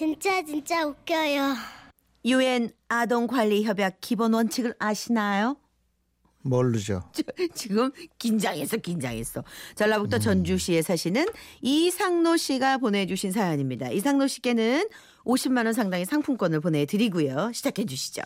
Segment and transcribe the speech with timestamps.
[0.00, 1.54] 진짜 진짜 웃겨요.
[2.26, 5.56] 유엔 아동 관리 협약 기본 원칙을 아시나요?
[6.42, 7.02] 모르죠.
[7.14, 7.22] 저-
[7.54, 9.42] 지금 긴장했어, 긴장했어.
[9.74, 11.24] 전라북도 전주시에 사시는
[11.62, 13.88] 이상노 씨가 보내주신 사연입니다.
[13.88, 14.86] 이상노 씨께는
[15.24, 17.52] 50만 원 상당의 상품권을 보내드리고요.
[17.54, 18.20] 시작해 주시죠.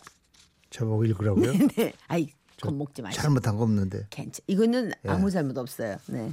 [0.70, 1.52] 저보고 읽으라고요?
[1.76, 2.26] 네, 아이
[2.60, 3.22] 겁먹지 마시고.
[3.22, 4.06] 잘못한 거 없는데.
[4.10, 4.40] 괜찮.
[4.48, 5.08] 이거는 예.
[5.08, 5.98] 아무 잘못 없어요.
[6.08, 6.32] 네.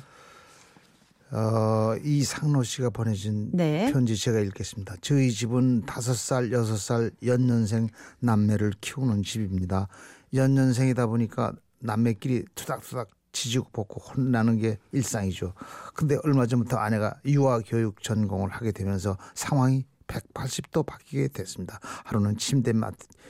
[1.31, 3.91] 어, 이상로 씨가 보내준 네.
[3.91, 4.95] 편지 제가 읽겠습니다.
[5.01, 9.87] 저희 집은 다섯 살, 여섯 살 연년생 남매를 키우는 집입니다.
[10.33, 15.53] 연년생이다 보니까 남매끼리 투닥투닥 지지고 볶고 혼나는 게 일상이죠.
[15.93, 21.79] 근데 얼마 전부터 아내가 유아 교육 전공을 하게 되면서 상황이 180도 바뀌게 됐습니다.
[22.05, 22.85] 하루는 침대 밑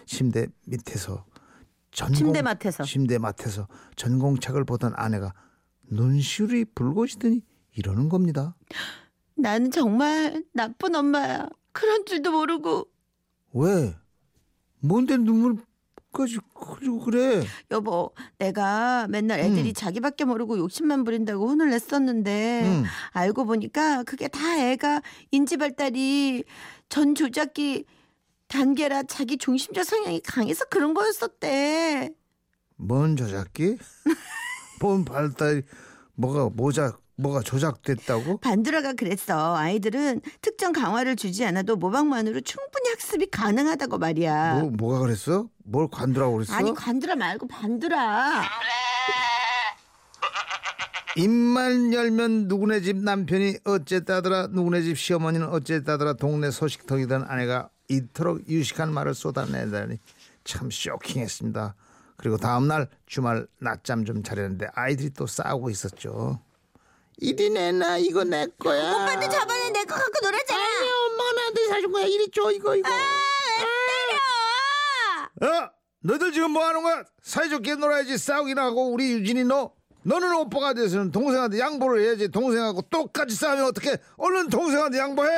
[0.05, 1.25] 침대 밑에서
[1.91, 2.84] 전공, 침대 맡에서.
[2.84, 5.34] 침대 맡에서 전공책을 보던 아내가
[5.89, 7.41] 눈시울이 붉어지더니
[7.77, 8.55] 이러는 겁니다.
[9.36, 11.47] 나는 정말 나쁜 엄마야.
[11.72, 12.88] 그런 줄도 모르고
[13.53, 13.95] 왜?
[14.80, 17.45] 뭔데 눈물까지 흘리고 그래?
[17.70, 19.73] 여보, 내가 맨날 애들이 음.
[19.73, 22.83] 자기밖에 모르고 욕심만 부린다고 혼을 냈었는데 음.
[23.11, 26.44] 알고 보니까 그게 다 애가 인지 발달이
[26.89, 27.86] 전 조작기
[28.48, 32.11] 단계라 자기 중심적 성향이 강해서 그런 거였었대.
[32.78, 33.78] 뭔 조작기?
[34.81, 35.61] 뭔 발달이
[36.16, 38.38] 뭐가 모작 뭐가 조작됐다고?
[38.38, 39.56] 반드라가 그랬어.
[39.56, 44.60] 아이들은 특정 강화를 주지 않아도 모방만으로 충분히 학습이 가능하다고 말이야.
[44.60, 45.50] 뭐 뭐가 그랬어?
[45.64, 46.54] 뭘 관두라고 그랬어?
[46.54, 48.44] 아니 관드라 말고 반드라.
[51.18, 58.94] 입만 열면 누구네 집 남편이 어쨌다더라 누구네 집 시어머니는 어쨌다더라 동네 소식통이던 아내가 이토록 유식한
[58.94, 59.98] 말을 쏟아내다니
[60.44, 61.73] 참 쇼킹했습니다.
[62.18, 66.40] 그리고 다음날 주말 낮잠 좀 자려는데 아이들이 또 싸우고 있었죠.
[67.18, 68.92] 이리 내놔 이거 내 거야.
[68.94, 70.60] 오빠도 저번에 내 거 갖고 놀았잖아.
[70.62, 72.06] 아니 엄마가 나한테 사준 거야.
[72.06, 72.90] 이리 줘 이거 이거.
[75.39, 75.52] 때려.
[75.56, 75.72] 어?
[76.02, 77.04] 너희들 지금 뭐 하는 거야?
[77.23, 79.72] 사이좋게 놀아야지 싸우기나 하고 우리 유진이 너
[80.04, 85.30] 너는 오빠가 돼서는 동생한테 양보를 해야지 동생하고 똑같이 싸우면 어떻게 얼른 동생한테 양보해?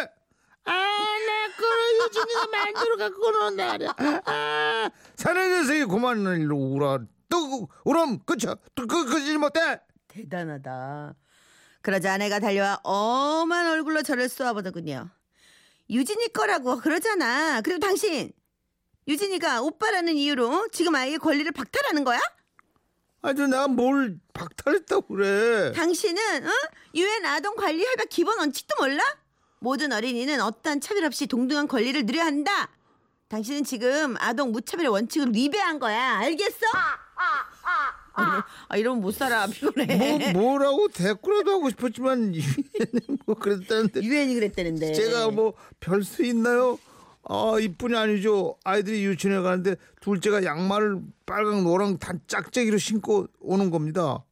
[0.65, 3.93] 아나 그래 유진이가 만두를 갖고 노는데 말이야
[4.25, 11.15] 아, 사내 녀석이 그만 일로 울어 또 울음 그쳐 또그 그지 못해 대단하다.
[11.81, 15.09] 그러자 아내가 달려와 엄한 얼굴로 저를 쏘아보더군요.
[15.89, 17.61] 유진이 거라고 그러잖아.
[17.61, 18.31] 그리고 당신
[19.07, 22.19] 유진이가 오빠라는 이유로 지금 아이의 권리를 박탈하는 거야?
[23.21, 26.51] 아주 내가 뭘 박탈했다고 그래 당신은 어?
[26.95, 29.03] 유엔 아동 관리 협약 기본 원칙도 몰라?
[29.59, 32.69] 모든 어린이는 어떠한 차별 없이 동등한 권리를 누려야 한다.
[33.27, 36.17] 당신은 지금 아동 무차별의 원칙을 위배한 거야.
[36.19, 36.65] 알겠어?
[36.73, 37.98] 아, 이러-
[38.67, 40.31] 아, 이러면 못 살아 피곤해.
[40.33, 42.33] 뭐 뭐라고 대꾸라도 하고 싶었지만
[43.25, 44.93] 뭐 그랬다는데 유엔이 그랬다는데.
[44.93, 46.77] 제가 뭐 별 수 있나요?
[47.23, 48.55] 아 이뿐이 아니죠.
[48.63, 54.23] 아이들이 유치원에 가는데 둘째가 양말을 빨강 노랑 단 짝짝이로 신고 오는 겁니다.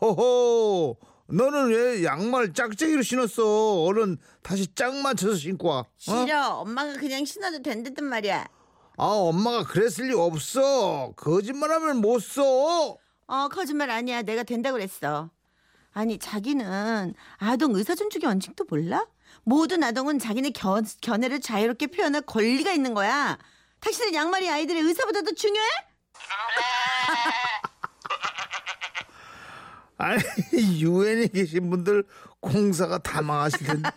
[0.00, 0.96] 허허,
[1.28, 3.82] 너는 왜 양말 짝짝이로 신었어?
[3.84, 5.78] 얼른 다시 짝 맞춰서 신고 와.
[5.80, 5.86] 어?
[5.96, 6.48] 싫어.
[6.60, 8.48] 엄마가 그냥 신어도 된다단 말이야.
[8.98, 11.12] 아 엄마가 그랬을 리 없어.
[11.16, 12.96] 거짓말하면 못 써.
[13.32, 14.20] 어, 거짓말 아니야.
[14.20, 15.30] 내가 된다고 그랬어.
[15.94, 19.06] 아니, 자기는 아동 의사 존중의 원칙도 몰라?
[19.42, 23.38] 모든 아동은 자기네 견, 견해를 자유롭게 표현할 권리가 있는 거야.
[23.80, 25.66] 당신은 양말이 아이들의 의사보다도 중요해?
[29.96, 30.22] 아니
[30.82, 32.04] 유엔에 계신 분들
[32.40, 33.88] 공사가 다 망하실 텐데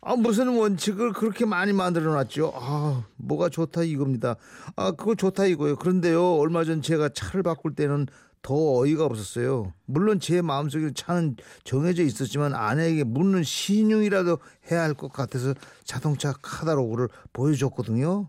[0.00, 4.36] 아 무슨 원칙을 그렇게 많이 만들어 놨죠 아 뭐가 좋다 이겁니다
[4.76, 8.06] 아 그거 좋다 이거예요 그런데요 얼마 전 제가 차를 바꿀 때는
[8.42, 14.38] 더 어이가 없었어요 물론 제 마음속에 차는 정해져 있었지만 아내에게 묻는 신용이라도
[14.70, 15.54] 해야 할 것 같아서
[15.84, 18.28] 자동차 카다로그를 보여줬거든요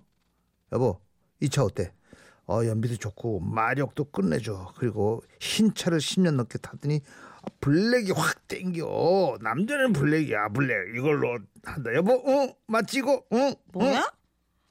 [0.72, 1.00] 여보
[1.41, 1.94] 이 차 어때
[2.50, 4.72] 어, 연비도 좋고 마력도 끝내줘.
[4.78, 7.01] 그리고 흰 차를 10년 넘게 탔더니
[7.59, 9.39] 블랙이 확 땡겨.
[9.41, 10.48] 남자는 블랙이야.
[10.54, 11.94] 블랙 이걸로 한다.
[11.94, 13.15] 여보, 어 맞지 이거?
[13.30, 13.51] 어?
[13.74, 14.09] 뭐야?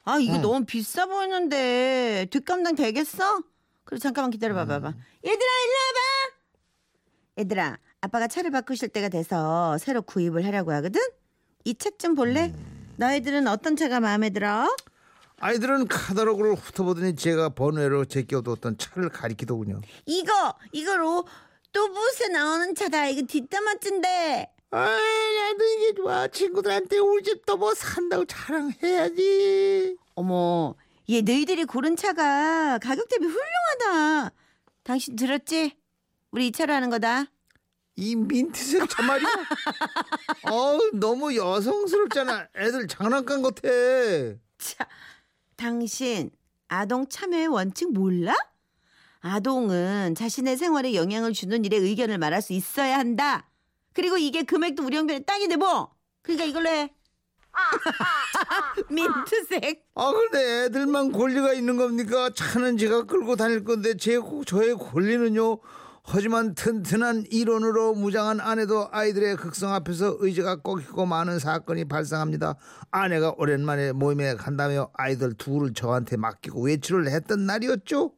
[0.05, 0.41] 아, 이거 응.
[0.41, 3.43] 너무 비싸 보이는데 뒷감당 되겠어?
[3.87, 4.88] 그래, 잠깐만 기다려봐, 봐봐.
[4.88, 5.33] 얘들아,
[5.65, 6.37] 일로 와봐!
[7.38, 11.00] 얘들아, 아빠가 차를 바꾸실 때가 돼서 새로 구입을 하려고 하거든?
[11.65, 12.53] 이 책 좀 볼래?
[12.97, 14.75] 너희들은 어떤 차가 마음에 들어?
[15.38, 19.81] 아이들은 카다로그를 훑어보더니 제가 번호로 제껴두었던 차를 가리키더군요.
[20.06, 21.27] 이거 이거로
[21.73, 26.27] 또봇에 나오는 차다 이거 뒷담 멋진데 아, 나도 이게 좋아.
[26.29, 29.97] 친구들한테 우리 집도 뭐 산다고 자랑해야지.
[30.15, 30.75] 어머
[31.08, 34.32] 얘 너희들이 고른 차가 가격 대비 훌륭하다
[34.82, 35.76] 당신 들었지?
[36.31, 37.26] 우리 이 차로 하는 거다
[37.99, 39.29] 이 민트색 참말이야.
[40.50, 42.49] 어우 너무 여성스럽잖아.
[42.55, 43.62] 애들 장난감 같아.
[44.58, 44.87] 자,
[45.56, 46.31] 당신
[46.69, 48.35] 아동 참여의 원칙 몰라?
[49.20, 53.49] 아동은 자신의 생활에 영향을 주는 일에 의견을 말할 수 있어야 한다.
[53.94, 55.91] 그리고 이게 금액도 우리 형편에 딱인데 뭐.
[56.20, 56.93] 그러니까 이걸로 해.
[58.91, 59.85] 민트색.
[59.94, 62.31] 아 근데 애들만 권리가 있는 겁니까?
[62.35, 65.58] 차는 제가 끌고 다닐 건데 제 저의 권리는요.
[66.08, 72.55] 하지만 튼튼한 이론으로 무장한 아내도 아이들의 극성 앞에서 의지가 꺾이고 많은 사건이 발생합니다.
[72.93, 78.12] 아내가 오랜만에 모임에 간다며 아이들 둘을 저한테 맡기고 외출을 했던 날이었죠.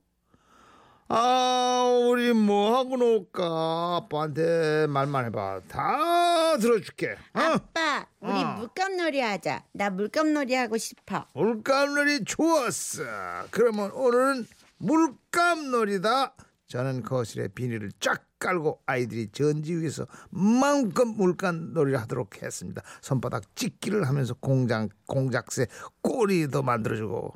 [1.10, 4.02] 아, 우리 뭐 하고 놀까?
[4.02, 5.60] 아빠한테 말만 해봐.
[5.66, 7.12] 다 들어줄게.
[7.32, 7.40] 어?
[7.40, 7.87] 아빠,
[8.20, 8.54] 우리 어.
[8.58, 9.64] 물감놀이 하자.
[9.72, 11.26] 나 물감놀이 하고 싶어.
[11.34, 13.04] 물감놀이 좋았어.
[13.50, 14.46] 그러면 오늘은
[14.78, 16.34] 물감놀이다.
[16.66, 22.82] 저는 거실에 비닐을 쫙 깔고 아이들이 전지 위에서 마음껏 물감놀이를 하도록 했습니다.
[23.00, 25.66] 손바닥 찍기를 하면서 공장 공작새
[26.02, 27.34] 꼬리도 만들어주고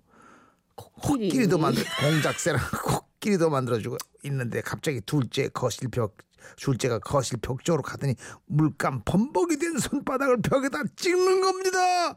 [0.76, 6.16] 코끼리도 만들 공작새랑 코끼리도 만들어주고 있는데 갑자기 둘째 거실 벽
[6.56, 8.14] 둘째가 거실 벽 쪽으로 가더니
[8.46, 12.08] 물감 범벅이 된 손바닥을 벽에다 찍는 겁니다.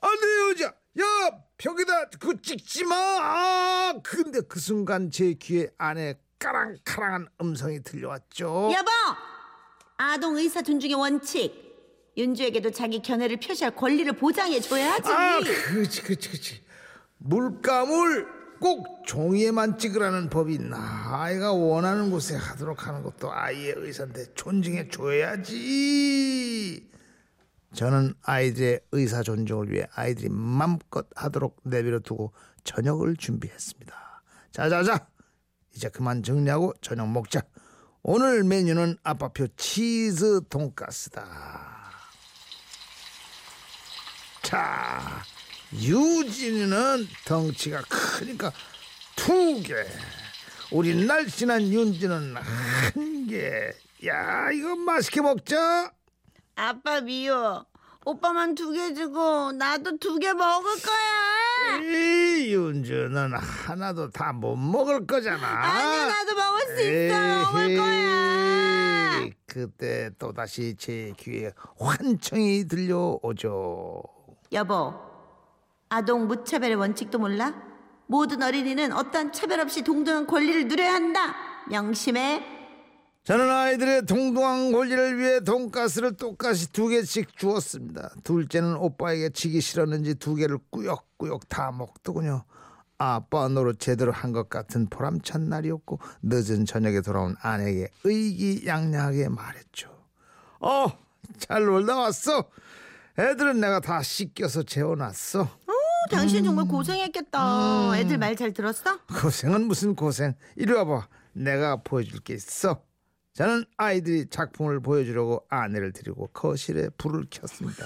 [0.00, 0.66] 안돼 여자
[0.98, 2.96] 야 벽에다 그거 찍지 마.
[2.96, 8.70] 아 근데 그 순간 제 귀에 아내 까랑까랑한 음성이 들려왔죠.
[8.72, 8.90] 여보!
[9.96, 11.64] 아동 의사 존중의 원칙.
[12.16, 15.10] 윤주에게도 자기 견해를 표시할 권리를 보장해 줘야지.
[15.10, 16.64] 아 그렇지 그렇지 그렇지
[17.18, 24.88] 물감을 꼭 종이에만 찍으라는 법이 있나 아이가 원하는 곳에 하도록 하는 것도 아이의 의사인데 존중해
[24.88, 26.90] 줘야지.
[27.74, 32.32] 저는 아이들의 의사 존중을 위해 아이들이 맘껏 하도록 내버려 두고
[32.64, 33.94] 저녁을 준비했습니다.
[34.52, 35.06] 자자자
[35.74, 37.42] 이제 그만 정리하고 저녁 먹자.
[38.02, 41.84] 오늘 메뉴는 아빠표 치즈 돈가스다.
[44.42, 45.22] 자,
[45.76, 48.52] 유진이는 덩치가 크니까
[49.14, 49.74] 두 개.
[50.70, 53.72] 우리 날씬한 윤지는 한 개.
[54.06, 55.90] 야, 이거 맛있게 먹자.
[56.56, 57.66] 아빠 미워.
[58.04, 61.80] 오빠만 두 개 주고 나도 두 개 먹을 거야.
[61.82, 65.46] 이 윤주는 하나도 다 못 먹을 거잖아.
[65.46, 67.52] 아니 나도 먹을 수 있어.
[67.52, 69.28] 먹을 거야.
[69.46, 74.02] 그때 또다시 제 귀에 환청이 들려오죠.
[74.52, 74.94] 여보,
[75.88, 77.54] 아동 무차별의 원칙도 몰라?
[78.06, 81.34] 모든 어린이는 어떤 차별 없이 동등한 권리를 누려야 한다.
[81.68, 82.54] 명심해.
[83.24, 88.10] 저는 아이들의 동등한 권리를 위해 돈가스를 똑같이 두 개씩 주었습니다.
[88.22, 92.44] 둘째는 오빠에게 지기 싫었는지 두 개를 꾸역꾸역 다 먹더군요.
[92.98, 99.90] 아빠 노릇 제대로 한 것 같은 보람찬 날이었고 늦은 저녁에 돌아온 아내에게 의기양양하게 말했죠.
[100.60, 100.86] 어,
[101.38, 102.44] 잘 놀다 왔어.
[103.18, 105.48] 애들은 내가 다 씻겨서 재워놨어.
[106.06, 107.98] 오, 당신 정말 고생했겠다.
[107.98, 108.98] 애들 말 잘 들었어?
[109.20, 110.34] 고생은 무슨 고생.
[110.56, 111.08] 이리 와봐.
[111.32, 112.82] 내가 보여줄 게 있어.
[113.34, 117.84] 저는 아이들이 작품을 보여주려고 아내를 데리고 거실에 불을 켰습니다.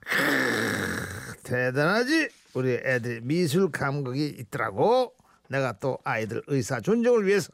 [0.00, 2.28] 크으, 대단하지?
[2.54, 5.14] 우리 애들이 미술 감각이 있더라고.
[5.48, 7.50] 내가 또 아이들 의사 존중을 위해서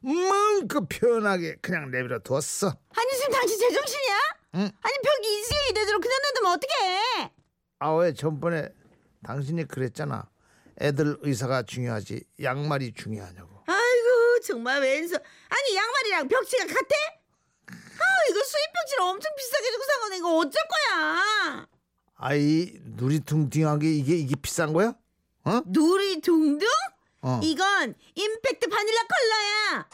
[0.00, 2.68] 마음껏 표현하게 그냥 내버려 두었어.
[2.68, 4.16] 아니 지금 당신 제정신이야?
[4.56, 4.60] 응.
[4.60, 7.30] 아니 벽이 이지경이 되도록 그냥 놔두면 어떡해?
[7.80, 8.68] 아 왜 전번에
[9.24, 10.28] 당신이 그랬잖아.
[10.80, 13.62] 애들 의사가 중요하지 양말이 중요하냐고.
[13.66, 16.94] 아이고 정말 왼손 아니 양말이랑 벽지가 같아?
[17.70, 21.66] 아 이거 수입 벽지를 엄청 비싸게 주고 산 거네 이거 어쩔 거야
[22.16, 24.94] 아이 누리퉁퉁하게 이게 이게 비싼 거야?
[25.44, 25.62] 어?
[25.66, 26.68] 누리 둥둥?
[27.22, 27.40] 어.
[27.42, 29.88] 이건 임팩트 바닐라 컬러야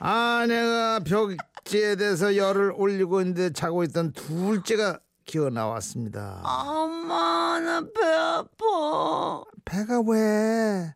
[0.00, 6.40] 아 내가 벽지에 대서 열을 올리고 있는데 자고 있던 둘째가 기어 나왔습니다.
[6.44, 10.94] 엄마 나 배 아파 배가 왜?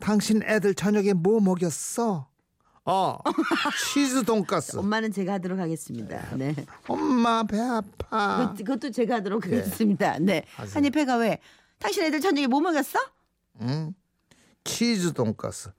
[0.00, 2.28] 당신 애들 저녁에 뭐 먹였어?
[2.84, 3.18] 어,
[3.94, 4.76] 치즈 돈가스.
[4.78, 6.52] 엄마는 제가 하도록 하겠습니다 네
[6.88, 8.48] 엄마 배 아파.
[8.54, 10.78] 그것, 그것도 제가 하도록 하겠습니다 네 하세요.
[10.78, 11.38] 아니 배가 왜
[11.78, 12.98] 당신 애들 저녁에 뭐 먹였어?
[13.60, 13.94] 응?
[14.64, 15.70] 치즈 돈가스.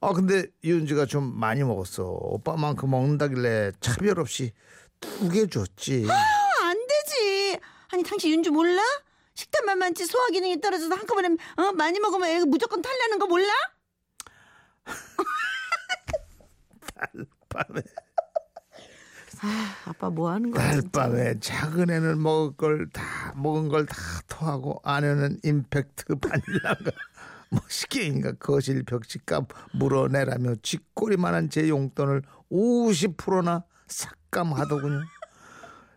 [0.00, 2.04] 아 근데 윤지가 좀 많이 먹었어.
[2.04, 4.52] 오빠만큼 먹는다길래 차별 없이
[5.00, 6.06] 두 개 줬지.
[7.96, 8.82] 아, 아니 당신 윤주 몰라?
[9.34, 13.48] 식단만 많지 소화 기능이 떨어져서 한꺼번에 어, 많이 먹으면 애가 무조건 탈나는 거 몰라?
[17.48, 17.82] 밤에
[19.86, 20.72] 아빠 뭐 하는 거야?
[20.72, 20.88] 진짜?
[20.90, 23.96] 달밤에 작은 애는 먹을 걸 다 먹은 걸 다
[24.28, 26.90] 토하고 아내는 임팩트 바닐라가
[27.50, 35.02] 멋있게인가 거실 벽지값 물어내라며 쥐꼬리만한 제 용돈을 50%나 삭감하더군요.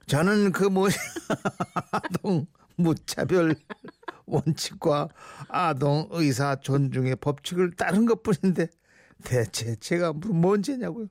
[0.10, 0.88] 저는 그뭐
[1.92, 3.56] 아동 무차별
[4.26, 5.10] 원칙과
[5.48, 8.70] 아동 의사 존중의 법칙을 따른 것뿐인데
[9.24, 11.08] 대체 제가 뭔 죄냐고요.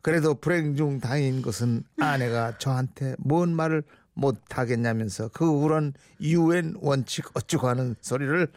[0.00, 3.82] 그래도 불행 중 다행인 것은 아내가 저한테 뭔 말을
[4.14, 8.48] 못 하겠냐면서 그 우런 유엔 원칙 어쩌고 하는 소리를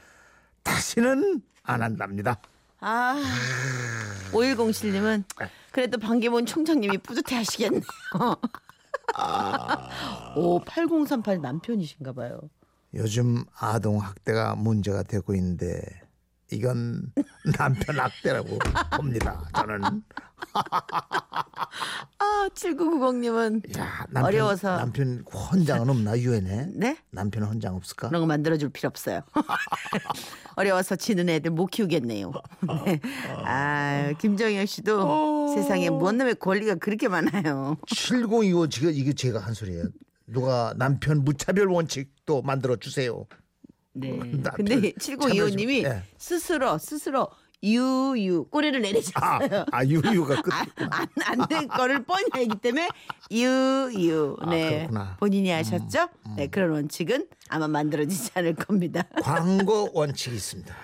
[0.63, 2.39] 다시는 안 한답니다.
[2.79, 3.21] 아,
[4.31, 5.23] 5107님은
[5.71, 7.81] 그래도 반기문 총장님이 뿌듯해 하시겠네요.
[10.35, 12.39] 오, 8038 남편이신가 봐요.
[12.93, 15.81] 요즘 아동 학대가 문제가 되고 있는데
[16.51, 17.13] 이건
[17.57, 18.59] 남편 학대라고
[18.97, 19.45] 봅니다.
[19.55, 20.03] 저는
[22.19, 24.77] 아, 7990님은 야, 남편, 어려워서.
[24.77, 26.67] 남편 헌장은 없나 유엔에?
[26.75, 26.97] 네?
[27.09, 28.09] 남편 헌장 없을까?
[28.09, 29.21] 그런 거 만들어줄 필요 없어요.
[30.55, 32.31] 어려워서 지는 애들 못 키우겠네요.
[32.85, 32.99] 네.
[33.45, 37.77] 아, 김정현 씨도 세상에 뭔 놈의 권리가 그렇게 많아요.
[37.87, 39.85] 7025 지금 이게 제가 한 소리예요.
[40.27, 43.25] 누가 남편 무차별 원칙 또 만들어 주세요.
[43.93, 44.17] 네.
[44.55, 45.27] 근데 참여해주고.
[45.27, 46.03] 7925님이 예.
[46.17, 47.27] 스스로 스스로
[47.63, 49.65] 유유 꼬리를 아, 내리셨어요.
[49.71, 50.51] 아 유유가 끝.
[50.77, 52.89] 안안된 거를 뻔히 알기 때문에
[53.31, 55.17] 유유 아, 네 그렇구나.
[55.19, 56.09] 본인이 하셨죠?
[56.37, 59.03] 네 그런 원칙은 아마 만들어지지 않을 겁니다.
[59.21, 60.75] 광고 원칙이 있습니다.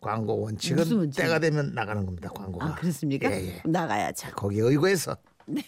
[0.00, 1.10] 광고 원칙은?
[1.10, 2.28] 때가 되면 나가는 겁니다.
[2.32, 2.66] 광고가.
[2.66, 3.30] 아 그렇습니까?
[3.32, 3.62] 예, 예.
[3.64, 4.30] 나가야죠.
[4.32, 5.64] 거기에 의거해서 네.